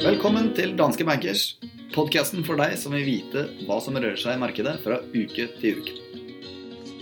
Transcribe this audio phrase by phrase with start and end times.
[0.00, 1.58] Velkommen til Danske Bankers,
[1.92, 5.82] podkasten for deg som vil vite hva som rører seg i markedet fra uke til
[5.82, 5.92] uke.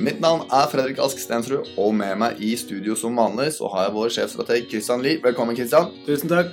[0.02, 3.86] Mitt navn er Fredrik Ask Stensrud, og med meg i studio som vanlig så har
[3.86, 5.22] jeg vår sjefstrateg Christian Lie.
[5.22, 5.94] Velkommen, Christian.
[6.08, 6.50] Tusen takk.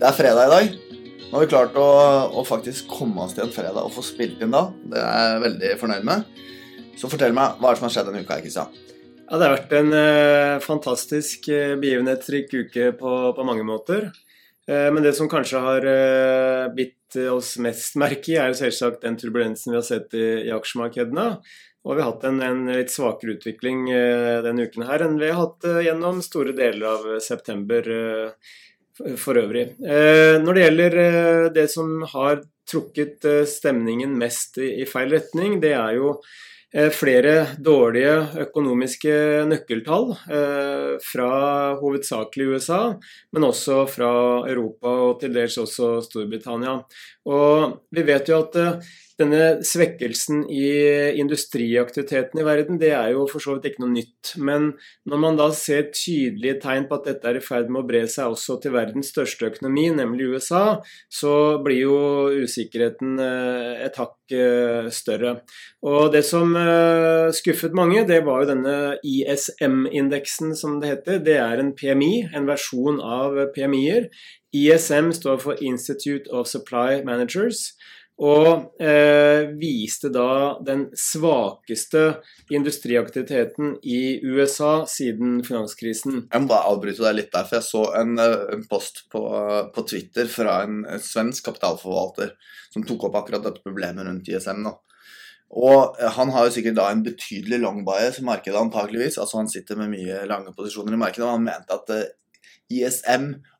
[0.00, 0.80] Det er fredag i dag.
[1.28, 1.88] Nå har vi klart å,
[2.40, 4.70] å faktisk komme oss til en fredag og få spilt inn da.
[4.80, 6.24] Det er jeg veldig fornøyd med.
[6.98, 8.74] Så fortell meg, hva er det som har skjedd denne uka, Kristian?
[9.32, 14.10] Ja, det har vært en eh, fantastisk eh, begivenhetsrik uke på, på mange måter.
[14.68, 19.06] Eh, men det som kanskje har eh, bitt oss mest merke i, er jo selvsagt
[19.06, 21.26] den turbulensen vi har sett i, i aksjemarkedene.
[21.82, 25.32] Og vi har hatt en, en litt svakere utvikling eh, denne uken her enn vi
[25.32, 27.88] har hatt eh, gjennom store deler av september
[29.16, 29.70] for- øvrig.
[29.80, 30.94] Når det gjelder
[31.56, 36.18] det som har trukket stemningen mest i, i feil retning, det er jo
[36.72, 38.14] flere dårlige
[38.46, 39.12] økonomiske
[39.50, 41.32] nøkkeltall eh, fra
[41.82, 42.80] hovedsakelig USA,
[43.32, 44.12] men også fra
[44.48, 46.78] Europa og til dels også Storbritannia.
[47.28, 50.66] Og vi vet jo at eh, denne svekkelsen i
[51.20, 54.32] industriaktiviteten i verden, det er jo for så vidt ikke noe nytt.
[54.36, 54.72] Men
[55.08, 58.02] når man da ser tydelige tegn på at dette er i ferd med å bre
[58.10, 60.64] seg også til verdens største økonomi, nemlig USA,
[61.12, 61.34] så
[61.64, 61.96] blir jo
[62.42, 65.38] usikkerheten eh, et hakk eh, større.
[65.86, 71.24] Og det som eh, skuffet mange, det var jo denne ISM-indeksen som det heter.
[71.24, 74.10] Det er en PMI, en versjon av PMI-er.
[74.52, 77.72] ISM står for Institute of Supply Managers.
[78.20, 82.20] Og eh, viste da den svakeste
[82.52, 86.26] industriaktiviteten i USA siden finanskrisen.
[86.28, 89.24] Jeg må bare avbryte deg litt der, for jeg så en, eh, en post på,
[89.74, 92.34] på Twitter fra en, en svensk kapitalforvalter
[92.72, 94.62] som tok opp akkurat dette problemet rundt ISM.
[94.68, 94.76] nå.
[95.52, 99.18] Og eh, han har jo sikkert da en betydelig long bias i markedet, antakeligvis.
[99.20, 102.10] Altså han sitter med mye lange posisjoner i markedet, og han mente at eh,
[102.72, 103.51] ISM a-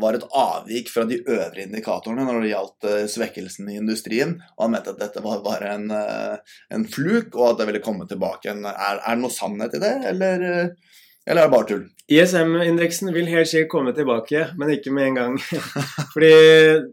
[0.00, 4.36] var et avvik fra de øvrige indikatorene når det gjaldt eh, svekkelsen i industrien.
[4.56, 7.84] Og han mente at dette var bare en, eh, en fluk, og at det ville
[7.84, 8.52] komme tilbake.
[8.52, 11.84] Er, er det noe sannhet i det, eller, eh, eller er det bare tull?
[12.04, 15.36] ISM-indeksen vil helt sikkert komme tilbake, men ikke med en gang.
[16.12, 16.32] Fordi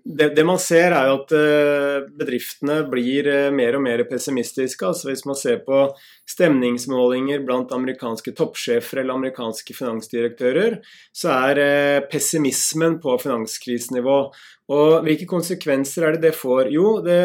[0.07, 4.87] det, det man ser er jo at eh, bedriftene blir eh, mer og mer pessimistiske.
[4.87, 5.81] Altså hvis man ser på
[6.31, 10.79] stemningsmålinger blant amerikanske toppsjefer eller amerikanske finansdirektører,
[11.11, 14.17] så er eh, pessimismen på finanskrisenivå.
[14.71, 16.69] Og hvilke konsekvenser er det det får?
[16.71, 17.19] Jo, det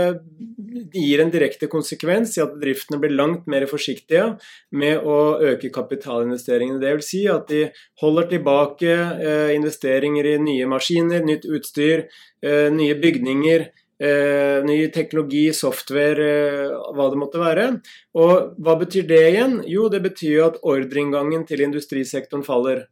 [0.96, 4.32] gir en direkte konsekvens i at bedriftene blir langt mer forsiktige
[4.74, 6.80] med å øke kapitalinvesteringene.
[6.82, 7.66] Det vil si at de
[8.02, 12.06] holder tilbake eh, investeringer i nye maskiner, nytt utstyr,
[12.42, 13.68] eh, nye bygninger.
[13.96, 17.80] Eh, ny teknologi, software, eh, hva det måtte være.
[18.20, 19.62] Og hva betyr det igjen?
[19.64, 22.84] Jo, det betyr jo at ordreinngangen til industrisektoren faller.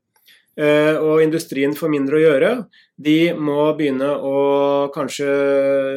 [0.54, 2.50] Eh, og industrien får mindre å gjøre.
[2.94, 4.36] De må begynne å
[4.94, 5.30] kanskje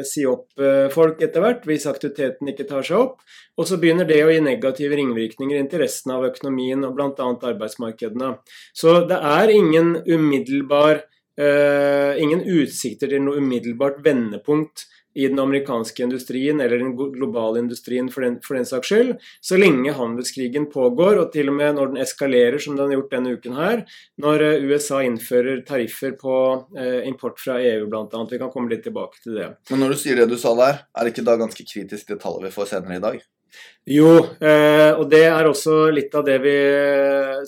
[0.07, 3.19] si opp eh, folk etter hvert, hvis aktiviteten ikke tar seg opp.
[3.57, 7.29] Og så begynner det å gi negative ringvirkninger inn til resten av økonomien og bl.a.
[7.51, 8.33] arbeidsmarkedene.
[8.73, 11.03] Så det er ingen umiddelbar
[11.37, 14.87] eh, ingen utsikter til noe umiddelbart vendepunkt
[15.17, 19.57] i den amerikanske industrien eller den globale industrien for den, for den saks skyld, så
[19.57, 23.33] lenge handelskrigen pågår, og til og med når den eskalerer, som den har gjort denne
[23.37, 23.81] uken her,
[24.21, 26.35] når eh, USA innfører tariffer på
[26.77, 28.25] eh, import fra EU bl.a.
[28.29, 29.49] Vi kan komme litt tilbake til det.
[29.71, 32.21] Men når du sier det du sa der, er det ikke da ganske kritisk det
[32.21, 33.25] tallet vi får senere i dag?
[33.87, 34.09] Jo,
[34.43, 36.55] eh, og det er også litt av det vi,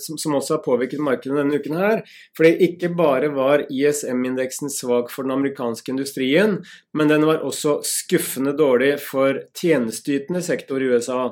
[0.00, 2.00] som, også har påvirket markedet denne uken her.
[2.36, 6.56] Fordi ikke bare var ISM-indeksen svak for den amerikanske industrien,
[6.96, 11.26] men den var også skuffende dårlig for tjenesteytende sektor i USA.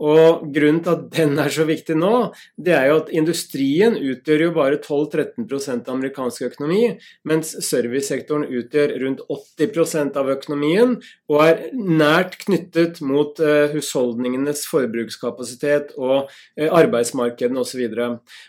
[0.00, 4.46] Og grunnen til at den er så viktig nå, det er jo at industrien utgjør
[4.46, 6.94] jo bare 12-13% av amerikansk økonomi,
[7.28, 10.96] mens servicesektoren utgjør rundt 80% av økonomien
[11.30, 17.84] og er nært knyttet mot eh, husholdningenes forbrukskapasitet og eh, arbeidsmarkedene osv.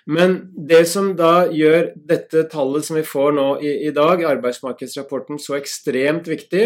[0.08, 5.42] Men det som da gjør dette tallet som vi får nå i, i dag, arbeidsmarkedsrapporten,
[5.42, 6.66] så ekstremt viktig,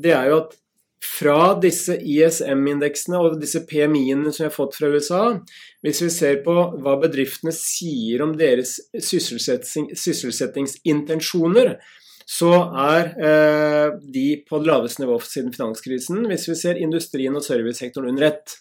[0.00, 0.56] det er jo at
[1.02, 5.22] fra disse ISM-indeksene og disse PMI-ene som vi har fått fra USA,
[5.82, 11.74] hvis vi ser på hva bedriftene sier om deres sysselsetting, sysselsettingsintensjoner,
[12.32, 17.44] så er eh, de på det laveste nivå siden finanskrisen, hvis vi ser industrien og
[17.44, 18.54] servicesektoren under ett.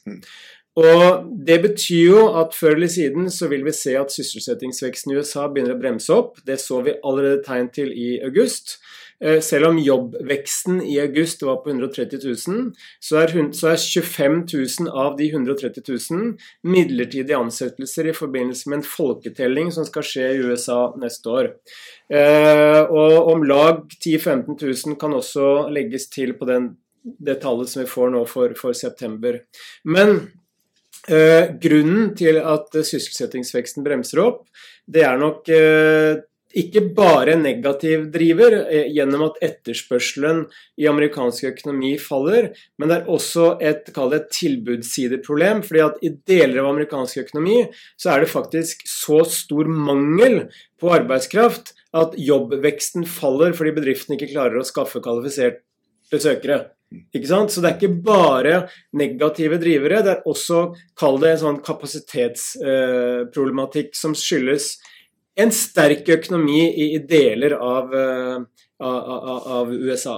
[0.82, 5.20] Og Det betyr jo at før eller siden så vil vi se at sysselsettingsveksten i
[5.20, 6.40] USA begynner å bremse opp.
[6.48, 8.80] Det så vi allerede tegn til i august.
[9.24, 12.66] Eh, selv om jobbveksten i august var på 130 000,
[13.00, 16.34] så er, så er 25 000 av de 130 000
[16.68, 21.54] midlertidige ansettelser i forbindelse med en folketelling som skal skje i USA neste år.
[22.12, 27.72] Eh, og om lag 10 000-15 000 kan også legges til på den, det tallet
[27.72, 29.42] som vi får nå for, for september.
[29.84, 30.22] Men
[31.10, 34.44] Eh, grunnen til at sysselsettingsveksten bremser opp,
[34.86, 35.50] det er nok
[36.58, 40.40] ikke bare negativ driver eh, gjennom at etterspørselen
[40.82, 42.44] i amerikansk økonomi faller,
[42.78, 45.64] men det er også et, et tilbudssideproblem.
[45.64, 47.60] fordi at i deler av amerikansk økonomi
[47.96, 50.36] så er det faktisk så stor mangel
[50.82, 56.60] på arbeidskraft at jobbveksten faller fordi bedriftene ikke klarer å skaffe kvalifiserte søkere.
[57.16, 57.52] Ikke sant?
[57.54, 58.56] Så det er ikke bare
[59.00, 60.60] negative drivere, det er også,
[61.00, 64.66] kall det en sånn kapasitetsproblematikk eh, som skyldes
[65.40, 70.18] en sterk økonomi i, deler av, eh, av, av USA.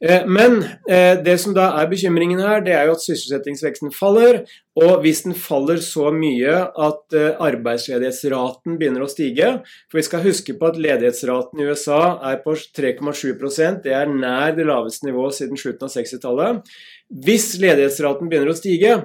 [0.00, 4.44] Eh, men eh, det som da er bekymringen her, det er jo at sysselsettingsveksten faller.
[4.78, 6.54] Og hvis den faller så mye
[6.86, 9.52] at arbeidsledighetsraten begynner å stige
[9.86, 14.56] For vi skal huske på at ledighetsraten i USA er på 3,7% Det er nær
[14.56, 16.74] det laveste nivået siden slutten av 60-tallet.
[17.22, 18.98] Hvis ledighetsraten begynner å stige,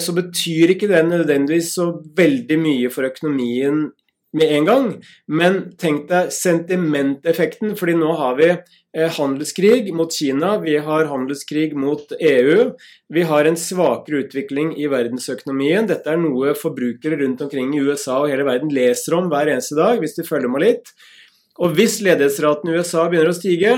[0.00, 3.90] så betyr ikke det nødvendigvis så veldig mye for økonomien
[4.36, 4.88] med en gang.
[5.26, 11.76] Men tenk deg sentimenteffekten, fordi nå har vi eh, handelskrig mot Kina, vi har handelskrig
[11.78, 12.70] mot EU.
[13.14, 15.88] Vi har en svakere utvikling i verdensøkonomien.
[15.88, 19.78] Dette er noe forbrukere rundt omkring i USA og hele verden leser om hver eneste
[19.78, 20.92] dag, hvis de følger med litt.
[21.58, 23.74] Og hvis ledighetsraten i USA begynner å stige,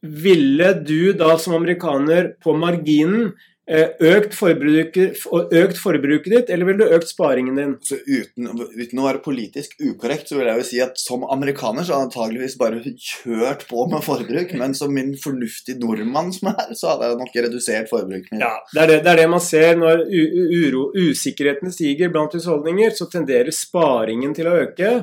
[0.00, 3.34] ville du da som amerikaner på marginen
[3.70, 5.20] økt forbruket,
[5.60, 7.74] økt forbruket ditt, eller ville du økt sparingen din?
[7.86, 11.86] Så uten, uten, å være politisk ukorrekt, så vil jeg jo si at som amerikaner
[11.86, 16.52] så har jeg antageligvis bare kjørt på med forbruk, men som min fornuftige nordmann som
[16.54, 18.44] er, så hadde jeg nok redusert forbruket mitt.
[18.44, 22.96] Ja, det er det, det er det, man ser når uro, usikkerheten stiger blant husholdninger,
[22.96, 24.96] så tenderer sparingen til å øke.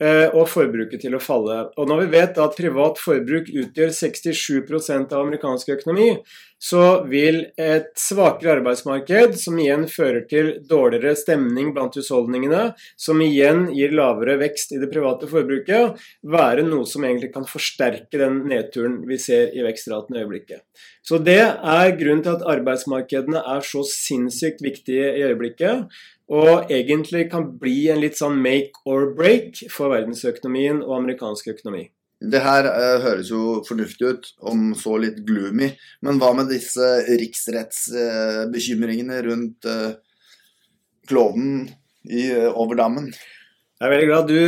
[0.00, 1.58] Eh, og forbruket til å falle.
[1.76, 6.14] Og Når vi vet at privat forbruk utgjør 67% av amerikansk økonomi,
[6.60, 12.70] så vil et svakere arbeidsmarked, som igjen fører til dårligere stemning blant husholdningene,
[13.00, 18.20] som igjen gir lavere vekst i det private forbruket, være noe som egentlig kan forsterke
[18.20, 20.64] den nedturen vi ser i vekstraten i øyeblikket.
[21.04, 25.92] Så det er grunnen til at arbeidsmarkedene er så sinnssykt viktige i øyeblikket
[26.30, 31.84] og egentlig kan bli en litt sånn make or break for verdensøkonomien og amerikansk økonomi.
[32.20, 35.70] Det her uh, høres jo fornuftig ut, om så litt gloomy.
[36.04, 39.92] Men hva med disse riksrettsbekymringene uh, rundt uh,
[41.08, 41.68] klovnen
[42.04, 43.12] i, uh, over dammen?
[43.80, 44.40] Jeg er veldig glad du,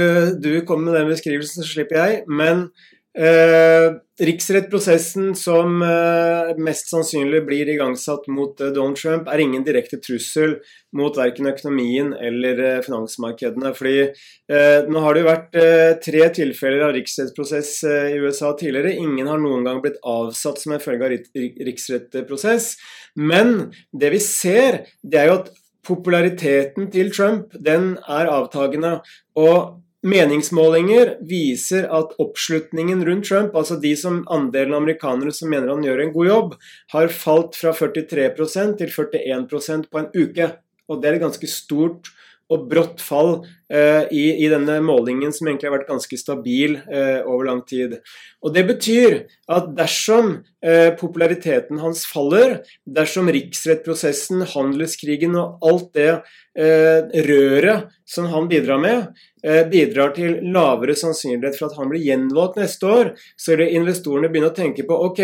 [0.45, 2.13] du kom med den beskrivelsen, så slipper jeg.
[2.29, 2.69] Men
[3.13, 3.93] Eh,
[4.25, 10.55] riksrettprosessen som eh, mest sannsynlig blir igangsatt mot eh, Donald Trump, er ingen direkte trussel
[10.97, 13.75] mot verken økonomien eller eh, finansmarkedene.
[13.77, 18.95] fordi eh, Nå har det jo vært eh, tre tilfeller av riksrettsprosess i USA tidligere.
[18.97, 22.73] Ingen har noen gang blitt avsatt som en følge av riksrettsprosess.
[23.21, 25.53] Men det vi ser, det er jo at
[25.85, 29.01] populariteten til Trump den er avtagende.
[29.37, 35.85] og Meningsmålinger viser at oppslutningen rundt Trump, altså de som andelen amerikanere som mener han
[35.87, 36.57] gjør en god jobb,
[36.95, 40.49] har falt fra 43% til 41% på en uke.
[40.91, 42.11] Og det er et ganske stort
[42.53, 43.33] og brått fall
[43.73, 47.97] eh, i, i, denne målingen som egentlig har vært ganske stabil eh, over lang tid.
[48.43, 49.19] Og Det betyr
[49.53, 50.35] at dersom
[50.65, 58.83] eh, populariteten hans faller, dersom riksrettprosessen, handelskrigen og alt det eh, røret som han bidrar
[58.83, 59.09] med,
[59.47, 64.29] eh, bidrar til lavere sannsynlighet for at han blir gjenvalgt neste år, så vil investorene
[64.33, 65.23] begynne å tenke på ok,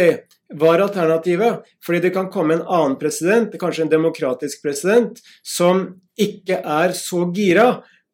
[0.57, 1.65] hva er alternativet?
[1.85, 7.25] Fordi det kan komme en annen president, kanskje en demokratisk president, som ikke er så
[7.35, 7.69] gira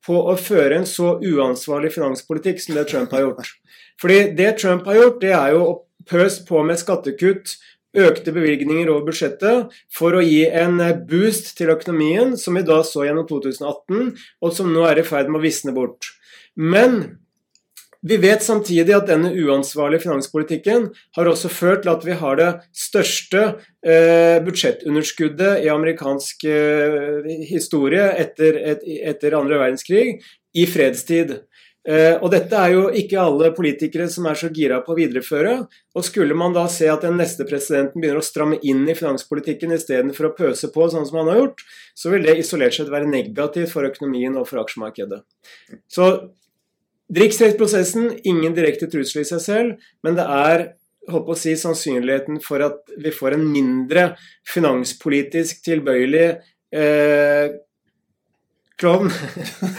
[0.05, 3.53] på å føre en så uansvarlig finanspolitikk som det Trump har gjort.
[4.01, 7.57] Fordi det Trump har gjort, det er jo å pøse på med skattekutt,
[7.95, 13.07] økte bevilgninger over budsjettet for å gi en boost til økonomien, som vi da så
[13.07, 14.11] gjennom 2018,
[14.43, 16.11] og som nå er i ferd med å visne bort.
[16.59, 17.24] Men
[18.05, 22.51] vi vet samtidig at denne uansvarlige finanspolitikken har også ført til at vi har det
[22.77, 23.45] største
[23.81, 28.85] eh, budsjettunderskuddet i amerikansk eh, historie etter, et,
[29.15, 30.19] etter andre verdenskrig
[30.53, 31.39] i fredstid.
[31.85, 35.57] Eh, og dette er jo ikke alle politikere som er så gira på å videreføre.
[35.97, 39.73] Og skulle man da se at den neste presidenten begynner å stramme inn i finanspolitikken
[39.77, 43.09] istedenfor å pøse på sånn som han har gjort, så vil det isolert sett være
[43.09, 45.25] negativt for økonomien og for aksjemarkedet.
[45.89, 46.09] Så
[47.13, 50.65] Riksrettsprosessen ingen direkte trussel i seg selv, men det er
[51.11, 54.07] holdt på å si, sannsynligheten for at vi får en mindre
[54.49, 56.27] finanspolitisk tilbøyelig
[56.73, 57.57] eh,
[58.81, 59.13] klovn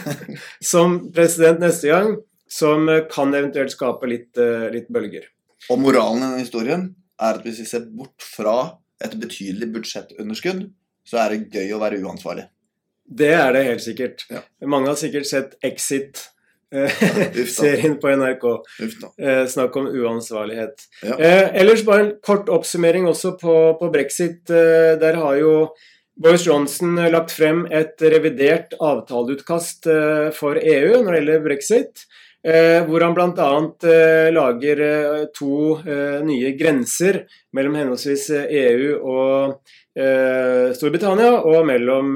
[0.72, 2.14] som president neste gang,
[2.46, 5.26] som kan eventuelt skape litt, eh, litt bølger.
[5.72, 10.68] Og moralen i denne historien er at hvis vi ser bort fra et betydelig budsjettunderskudd,
[11.06, 12.46] så er det gøy å være uansvarlig.
[13.06, 14.24] Det er det helt sikkert.
[14.30, 14.42] Ja.
[14.66, 16.24] Mange har sikkert sett Exit.
[16.74, 17.44] Eh.
[17.46, 18.46] Serien på NRK.
[19.22, 20.86] Eh, snakk om uansvarlighet.
[21.02, 21.18] Ja.
[21.18, 24.42] Eh, ellers bare en kort oppsummering også på, på brexit.
[24.50, 25.52] Eh, der har jo
[26.16, 32.06] Boris Johnson eh, lagt frem et revidert avtaleutkast eh, for EU når det gjelder brexit.
[32.46, 33.48] Eh, hvor han bl.a.
[34.30, 34.80] Lager
[35.34, 35.80] to
[36.22, 37.24] nye grenser
[37.56, 39.56] mellom henholdsvis EU og
[39.98, 42.14] eh, Storbritannia, og mellom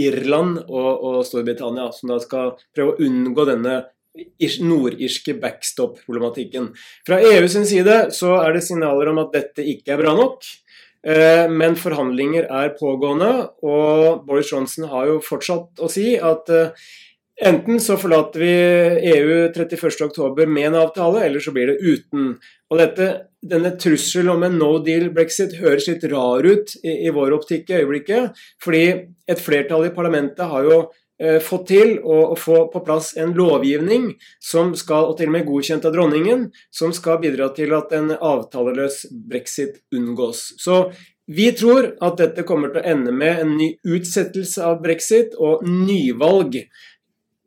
[0.00, 3.82] Irland og, og Storbritannia, som da skal prøve å unngå denne
[4.62, 6.68] nordirske backstop-problematikken.
[7.06, 10.46] Fra EU sin side så er det signaler om at dette ikke er bra nok.
[11.04, 16.86] Eh, Men forhandlinger er pågående, og Boris Johnson har jo fortsatt å si at eh,
[17.42, 18.52] enten så forlater vi
[19.14, 22.34] EU 31.10 med en avtale, eller så blir det uten.
[22.70, 23.08] Og dette,
[23.42, 27.70] denne trusselen om en no deal brexit høres litt rar ut i, i vår optikk
[27.70, 28.84] i øyeblikket, fordi
[29.30, 30.78] et flertall i parlamentet har jo
[31.20, 34.12] eh, fått til å, å få på plass en lovgivning
[34.42, 38.14] som skal, og til og med godkjent av dronningen, som skal bidra til at en
[38.14, 40.52] avtaleløs brexit unngås.
[40.62, 40.86] Så
[41.26, 45.62] vi tror at dette kommer til å ende med en ny utsettelse av brexit og
[45.64, 46.58] nyvalg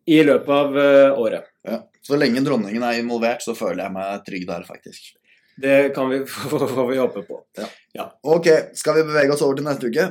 [0.07, 1.49] i løpet av eh, året.
[1.67, 1.81] Ja.
[2.07, 5.11] Så lenge dronningen er involvert, så føler jeg meg trygg der, faktisk.
[5.57, 7.41] Det kan vi, får vi håpe på.
[8.23, 8.47] Ok,
[8.77, 10.07] skal vi bevege oss over til neste uke?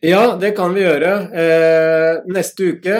[0.00, 1.14] Ja, det kan vi gjøre.
[1.34, 2.98] Eh, neste uke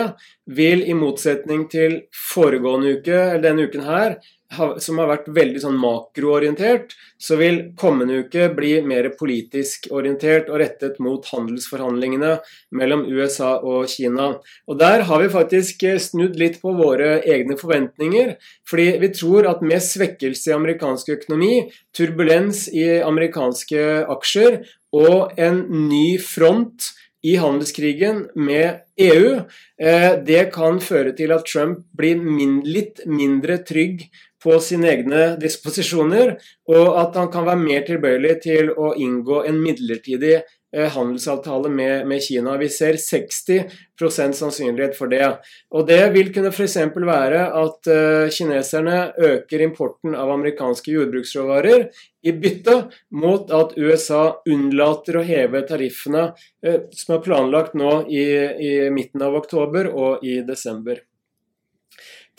[0.49, 2.01] vil i motsetning til
[2.33, 4.17] foregående uke, eller denne uken her,
[4.81, 10.57] som har vært veldig sånn makroorientert, så vil kommende uke bli mer politisk orientert og
[10.63, 12.31] rettet mot handelsforhandlingene
[12.75, 14.31] mellom USA og Kina.
[14.67, 18.35] Og der har vi faktisk eh, snudd litt på våre egne forventninger,
[18.67, 23.85] fordi vi tror at med svekkelse i amerikansk økonomi, turbulens i amerikanske
[24.17, 24.63] aksjer
[24.95, 26.91] og en ny front
[27.25, 29.41] i handelskrigen med EU,
[29.81, 32.21] eh, det kan føre til at Trump blir
[32.63, 34.05] litt mindre trygg
[34.39, 36.37] på sine egne disposisjoner,
[36.71, 40.39] og at han kan være mer tilbøyelig til å inngå en midlertidig
[40.73, 42.57] handelsavtale med, med Kina.
[42.57, 45.25] Vi ser 60% sannsynlighet for det.
[45.73, 46.77] Og Det vil kunne f.eks.
[46.93, 51.89] være at uh, kineserne øker importen av amerikanske jordbruksråvarer
[52.21, 52.77] i bytte
[53.09, 58.25] mot at USA unnlater å heve tariffene uh, som er planlagt nå i,
[58.69, 61.01] i midten av oktober og i desember.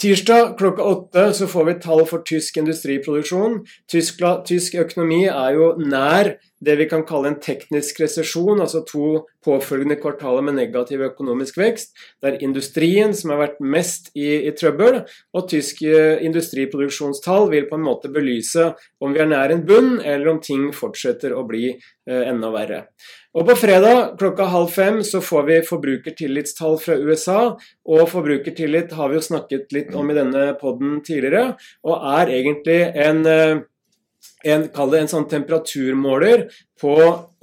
[0.00, 3.58] Tirsdag klokka åtte så får vi tall for tysk industriproduksjon.
[3.90, 9.24] Tyskla, tysk økonomi er jo nær det vi kan kalle en teknisk resesjon, altså to
[9.44, 11.94] påfølgende kvartaler med negativ økonomisk vekst.
[12.20, 15.00] Det er industrien som har vært mest i, i trøbbel,
[15.32, 19.96] og tysk eh, industriproduksjonstall vil på en måte belyse om vi er nær en bunn,
[20.04, 22.84] eller om ting fortsetter å bli eh, enda verre.
[23.30, 27.40] Og På fredag klokka halv fem så får vi forbrukertillitstall fra USA.
[27.86, 31.54] Og forbrukertillit har vi jo snakket litt om i denne podden tidligere,
[31.86, 33.62] og er egentlig en eh,
[34.44, 36.46] en, kall det en sånn temperaturmåler
[36.80, 36.94] på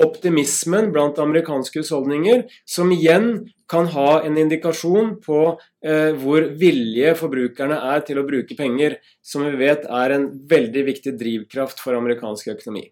[0.02, 3.30] optimismen blant amerikanske husholdninger, som igjen
[3.70, 5.42] kan ha en indikasjon på
[5.86, 10.86] eh, hvor villige forbrukerne er til å bruke penger, som vi vet er en veldig
[10.88, 12.88] viktig drivkraft for amerikansk økonomi.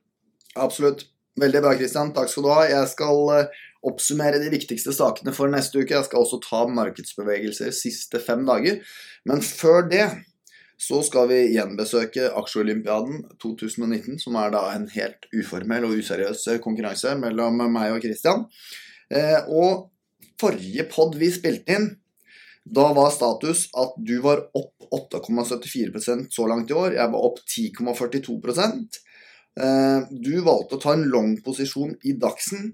[0.56, 1.08] Absolutt.
[1.40, 2.14] Veldig bra, Christian.
[2.16, 2.62] Takk skal du ha.
[2.70, 5.96] Jeg skal eh, oppsummere de viktigste sakene for neste uke.
[5.96, 8.80] Jeg skal også ta markedsbevegelser siste fem dager.
[9.28, 10.06] Men før det
[10.78, 17.16] så skal vi gjenbesøke Aksjeolympiaden 2019, som er da en helt uformell og useriøs konkurranse
[17.20, 18.46] mellom meg og Christian.
[19.10, 19.90] Eh, og
[20.42, 21.90] forrige pod vi spilte inn,
[22.66, 26.96] da var status at du var opp 8,74% så langt i år.
[26.98, 29.02] Jeg var opp 10,42
[29.56, 32.74] Eh, Du valgte å ta en long posisjon i Dagsen.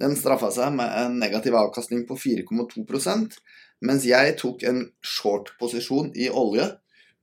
[0.00, 3.36] Den straffa seg med en negativ avkastning på 4,2%
[3.84, 6.64] mens jeg tok en short posisjon i olje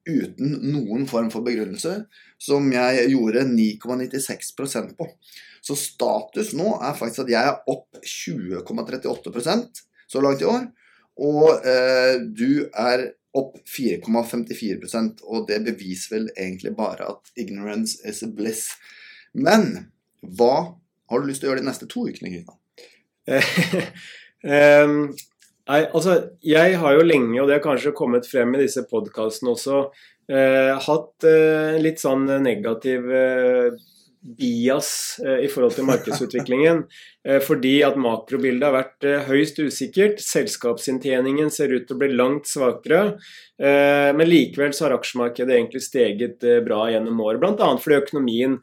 [0.07, 2.03] uten noen form for begrunnelse,
[2.41, 5.07] som jeg gjorde 9,96% på.
[5.61, 10.69] Så status nå er faktisk at jeg er opp 20,38% så langt i år,
[11.21, 18.23] og eh, du er opp 4,54% og det beviser vel egentlig bare at ignorance is
[18.25, 18.65] a bliss.
[19.31, 20.55] Men hva
[21.11, 22.57] har du lyst til å gjøre de neste to ukene, Kristian?
[24.41, 24.95] Em,
[25.71, 29.53] Nei, altså, jeg har jo lenge, og det har kanskje kommet frem i disse podkastene
[29.53, 29.85] også,
[30.27, 33.77] eh, hatt eh, litt sånn negativ eh,
[34.21, 36.85] bias eh, i forhold til markedsutviklingen.
[37.21, 40.23] Eh, fordi at makrobildet har vært eh, høyst usikkert.
[40.25, 43.11] Selskapsinntjeningen ser ut til å bli langt svakere.
[43.61, 47.43] Men likevel så har aksjemarkedet egentlig steget bra gjennom året.
[47.43, 47.67] Bl.a.
[47.77, 48.55] fordi økonomien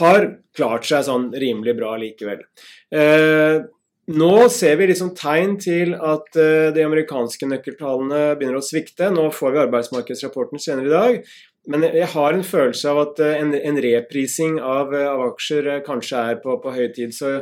[0.00, 0.26] har
[0.58, 2.42] klart seg sånn rimelig bra likevel.
[4.10, 6.34] Nå ser vi liksom tegn til at
[6.74, 9.06] de amerikanske nøkkeltallene begynner å svikte.
[9.14, 11.20] Nå får vi arbeidsmarkedsrapporten senere i dag.
[11.68, 15.68] Men jeg har en følelse av at eh, en, en reprising av, eh, av, aksjer
[15.68, 17.12] eh, kanskje er på, på høy tid.
[17.12, 17.34] Så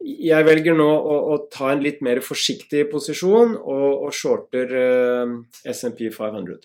[0.00, 5.36] jeg velger nå å, å, ta en litt mer forsiktig posisjon og, og shorter uh,
[5.68, 6.58] SMP 500.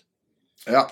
[0.68, 0.84] Ja.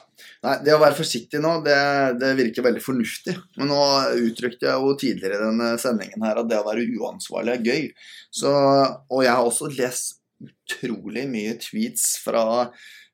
[0.42, 1.76] Nei, det å være forsiktig nå, det,
[2.18, 3.36] det, virker veldig fornuftig.
[3.60, 3.82] Men nå
[4.28, 7.84] uttrykte jeg jo tidligere i denne sendingen her at det å være uansvarlig er gøy.
[8.34, 12.42] Så, og jeg har også lest utrolig mye tweets fra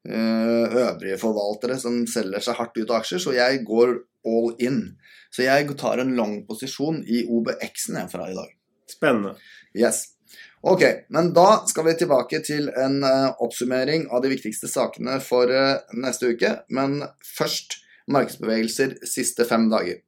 [0.09, 3.97] Eh, øvrige forvaltere som selger seg hardt ut av aksjer, så jeg går
[4.29, 4.79] all in.
[5.35, 8.53] Så jeg tar en lang posisjon i OBX-en jeg fra i dag.
[8.91, 9.35] Spennende.
[9.75, 10.16] Yes.
[10.67, 10.83] Ok,
[11.15, 15.79] men da skal vi tilbake til en uh, oppsummering av de viktigste sakene for uh,
[15.95, 16.51] neste uke.
[16.75, 16.99] Men
[17.39, 17.79] først
[18.11, 20.03] markedsbevegelser siste fem dager.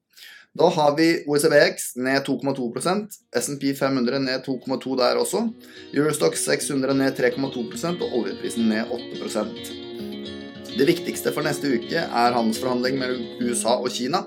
[0.59, 5.45] Da har vi OECBX ned 2,2% SMP 500 ned 2,2 der også.
[5.93, 8.91] Eurostock 600 ned 3,2% og oljeprisen ned
[9.23, 9.87] 8%
[10.79, 14.21] det viktigste for neste uke er handelsforhandling mellom USA og Kina.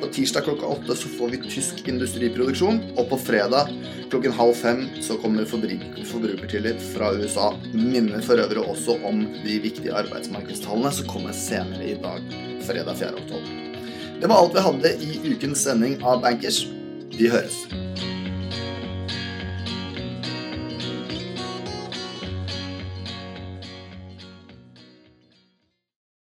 [0.00, 3.70] På tirsdag klokka åtte så får vi tysk industriproduksjon, og på fredag
[4.10, 7.52] klokken halv fem så kommer forbrukertillit fra USA.
[7.72, 12.34] Minner for øvrig også om de viktige arbeidsmarkedstallene som kommer senere i dag,
[12.66, 13.14] fredag 4.
[13.22, 13.54] oktober.
[14.20, 16.64] Det var alt vi hadde i ukens sending av Bankers.
[17.14, 17.64] Vi høres.